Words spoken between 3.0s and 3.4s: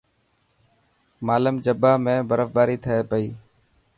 پئي.